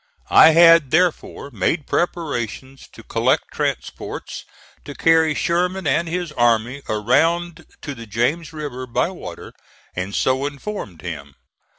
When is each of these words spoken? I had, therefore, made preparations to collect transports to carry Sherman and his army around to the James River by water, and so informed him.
I 0.31 0.49
had, 0.53 0.89
therefore, 0.89 1.51
made 1.51 1.85
preparations 1.85 2.87
to 2.93 3.03
collect 3.03 3.53
transports 3.53 4.45
to 4.83 4.95
carry 4.95 5.35
Sherman 5.35 5.85
and 5.85 6.07
his 6.09 6.31
army 6.31 6.81
around 6.89 7.67
to 7.83 7.93
the 7.93 8.07
James 8.07 8.51
River 8.51 8.87
by 8.87 9.11
water, 9.11 9.53
and 9.95 10.15
so 10.15 10.47
informed 10.47 11.03
him. 11.03 11.35